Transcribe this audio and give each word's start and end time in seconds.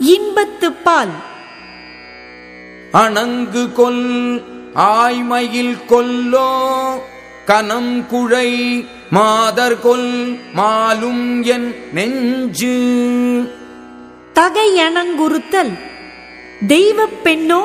இன்பத்து 0.00 0.72
பால். 0.84 1.08
அணங்கு 2.92 3.72
கொல் 3.72 4.42
ஆய்மயில் 4.74 5.76
கொல்லோ 5.88 6.50
கனம் 7.44 8.06
குழை 8.06 8.84
மாதர் 9.10 9.80
கொல் 9.80 10.38
மாலும் 10.56 11.42
என் 11.42 11.74
நெஞ்சு. 11.92 12.76
தகையணங்குறுத்தல் 14.34 15.78
தெய்வப் 16.66 17.24
பெண்ணோ 17.24 17.62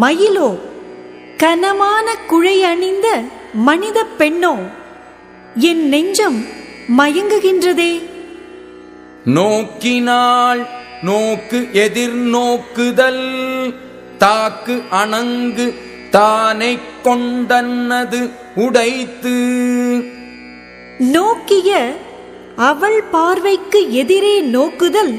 மயிலோ 0.00 0.58
கனமான 1.36 2.14
குழை 2.26 2.64
அணிந்த 2.64 3.22
மனித 3.52 4.06
பெண்ணோ 4.18 4.56
என் 5.54 5.88
நெஞ்சம் 5.88 6.44
மயங்குகின்றதே. 6.98 8.02
நோக்கினாள் 9.24 10.66
நோக்கு 11.02 11.58
எதிர்நோக்குதல் 11.72 13.24
தாக்கு 14.18 14.74
அணங்கு 14.90 15.66
தானை 16.10 16.78
கொண்டன்னது 17.04 18.20
உடைத்து. 18.54 19.34
நோக்கிய 20.98 21.70
அவள் 22.56 23.02
பார்வைக்கு 23.02 23.92
எதிரே 23.92 24.40
நோக்குதல் 24.40 25.14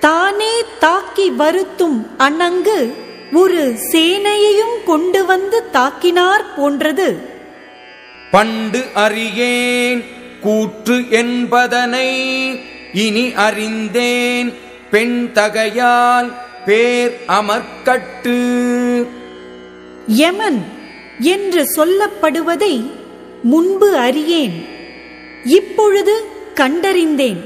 தானே 0.00 0.54
தாக்கி 0.78 1.30
வருத்தும் 1.30 1.98
அணங்கு 2.18 2.78
ஒரு 3.32 3.62
சேனையையும் 3.92 4.76
கொண்டு 4.84 5.24
வந்து 5.24 5.60
தாக்கினார் 5.72 6.44
போன்றது. 6.56 7.08
பண்டு 8.30 8.82
அறியேன் 8.94 10.04
கூற்று 10.40 10.96
என்பதனை 11.10 12.10
இனி 12.92 13.32
அறிந்தேன் 13.46 14.54
பெண் 14.94 15.32
தகையால் 15.32 16.32
பேர் 16.64 17.20
அமர்க்கட்டு 17.28 18.36
யமன் 20.06 20.64
என்று 21.20 21.64
சொல்லப்படுவதை 21.76 22.90
முன்பு 23.42 23.96
அறியேன். 23.96 24.66
இப்பொழுது 25.44 26.24
கண்டறிந்தேன். 26.54 27.40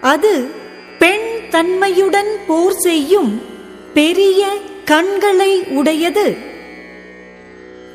அது 0.00 0.50
பெண் 0.98 1.48
தன்மையுடன் 1.50 2.38
போர் 2.46 2.74
செய்யும் 2.74 3.42
பெரிய 3.94 4.56
கண்களை 4.84 5.64
உடையது. 5.68 6.36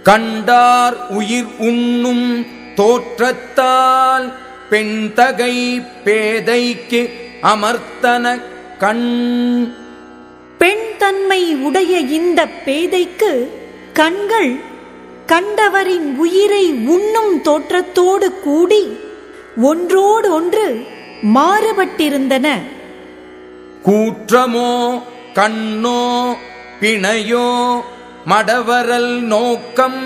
கண்டார் 0.04 1.08
உயிர் 1.08 1.56
உண்ணும் 1.58 2.46
தோற்றத்தால் 2.76 4.34
பெண் 4.70 5.14
தகை 5.14 5.82
பேதைக்கு 6.06 7.10
அமர்த்தன 7.42 8.42
கண். 8.80 9.74
பெண் 10.58 10.86
தன்மை 10.98 11.56
உடைய 11.56 11.98
இந்த 11.98 12.48
பேதைக்கு 12.66 13.32
கண்கள் 13.94 14.52
கண்டவரின் 15.26 16.16
உயிரை 16.16 16.72
உண்ணும் 16.72 17.42
தோற்றத்தோடு 17.42 18.40
கூடி 18.40 18.98
ஒன்றோடு 19.58 20.34
ஒன்று 20.34 20.86
மாறுபட்டிருந்தன. 21.36 22.48
கூற்றமோ 23.86 25.02
கண்ணோ 25.34 26.02
பிணையோ 26.82 27.48
மடவரல் 28.26 29.20
நோக்கம் 29.34 30.02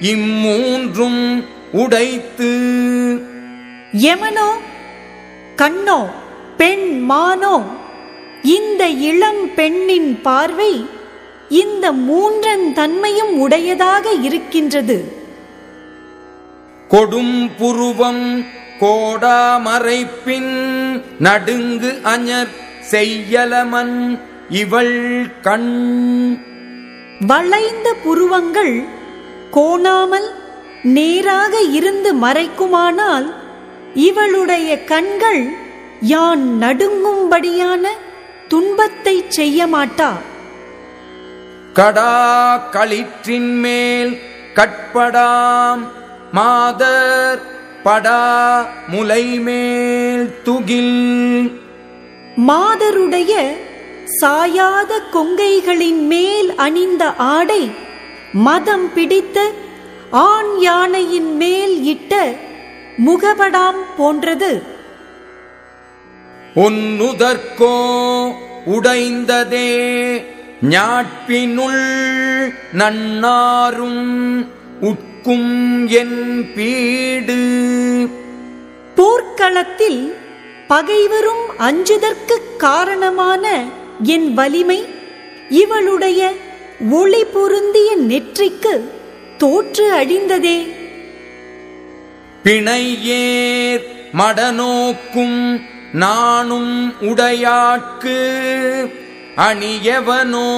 இம்மூன்றும் 0.00 1.44
உடைத்து. 1.72 2.50
யமனோ 3.92 4.48
கண்ணோ 5.56 6.00
பெண் 6.56 6.88
மானோ 7.10 7.80
இந்த 8.42 8.88
இளம் 8.88 9.54
பெண்ணின் 9.54 10.20
பார்வை 10.22 10.86
இந்த 11.48 11.92
மூன்றன் 11.92 12.72
தன்மையும் 12.72 13.38
உடையதாக 13.38 14.12
இருக்கின்றது. 14.12 15.04
கொடும் 16.90 17.50
புருவம் 17.58 18.46
கோடாமறைப்பின் 18.80 20.52
நடுங்கு 21.18 21.98
அஞர் 22.02 22.48
செய்யலமன் 22.90 24.20
இவள் 24.48 25.26
கண். 25.40 26.42
வளைந்த 27.26 27.94
புருவங்கள் 28.04 28.82
கோணாமல் 29.52 30.28
நேராக 30.82 31.60
இருந்து 31.60 32.14
மறைக்குமானால் 32.14 33.32
இவளுடைய 33.94 34.84
கண்கள் 34.84 35.54
யான் 36.00 36.58
நடுங்கும்படியான 36.60 37.88
துன்பத்தை 38.52 39.14
செய்ய 39.28 39.66
மாட்டா 39.74 40.10
கடா 41.78 42.12
களிற்றின் 42.74 43.52
மேல் 43.64 44.12
கட்படாம் 44.56 45.82
மாதர் 46.38 47.40
படா 47.86 48.24
முலை 48.92 49.24
மேல் 49.46 50.26
துகில். 50.46 50.98
மாதருடைய 52.48 53.32
சாயாத 54.20 54.92
கொங்கைகளின் 55.14 56.02
மேல் 56.12 56.50
அணிந்த 56.56 57.04
ஆடை 57.14 57.62
மதம் 58.46 58.88
பிடித்த 58.94 59.38
ஆண் 60.10 60.52
யானையின் 60.58 61.32
மேல் 61.36 61.74
இட்ட 61.94 62.12
முகபடாம் 63.06 63.82
போன்றது. 63.96 64.52
ஒன்னுதற்கோ 66.54 67.76
உடைந்ததே 68.66 69.68
ஞாட்பினுள் 70.62 71.84
நன்னாரும் 72.72 74.04
உட்கும் 74.80 75.88
என் 75.88 76.52
பீடு. 76.54 77.38
போர்க்களத்தில் 78.94 80.14
பகைவரும் 80.68 81.44
அஞ்சுதற்கு 81.58 82.36
காரணமான 82.58 83.64
என் 84.02 84.34
வலிமை 84.34 84.84
இவளுடைய 85.48 86.32
ஒளி 86.90 87.24
பொருந்திய 87.24 87.96
நெற்றிக்கு 87.96 88.74
தோற்று 89.38 89.92
அழிந்ததே. 89.92 90.58
பிணையேர் 92.44 93.84
மடநோக்கும் 94.18 95.62
நானும் 95.92 96.94
உடையாட்கு 97.00 98.18
அணியவனோ 99.36 100.48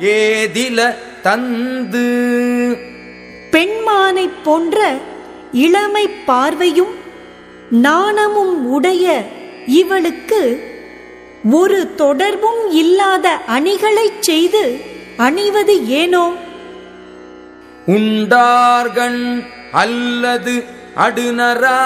ஏதில 0.00 0.94
தந்து. 1.22 2.08
பெண்மானைப் 3.50 4.44
போன்ற 4.44 4.98
இளமை 5.52 6.08
பார்வையும் 6.26 6.94
நாணமும் 7.70 8.66
உடைய 8.66 9.24
இவளுக்கு 9.66 10.70
ஒரு 11.50 11.94
தொடர்பும் 11.94 12.70
இல்லாத 12.70 13.40
அணிகளைச் 13.46 14.22
செய்து 14.22 14.80
அணிவது 15.16 15.86
ஏனோ? 15.86 16.34
உண்டார்கண் 17.86 19.44
அல்லது 19.72 20.64
அடுநரா 20.96 21.78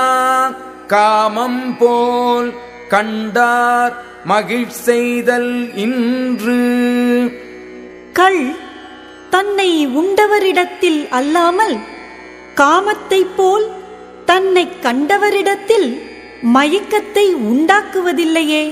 காமம் 0.89 1.77
போல் 1.79 2.53
கண்டார் 2.89 3.95
மகிழ் 4.25 4.69
செய்தல் 4.69 5.75
இன்று. 5.75 6.61
கள் 8.13 8.43
தன்னை 9.31 9.87
உண்டவரிடத்தில் 9.87 11.09
அல்லாமல் 11.09 11.77
காமத்தைப் 12.55 13.35
போல் 13.37 13.67
தன்னை 14.25 14.69
கண்டவரிடத்தில் 14.83 15.89
மயக்கத்தை 16.55 17.27
உண்டாக்குவதில்லையே. 17.53 18.65